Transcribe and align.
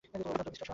অভিনন্দন, 0.09 0.45
মিস্টার 0.45 0.59
সাহায়। 0.59 0.69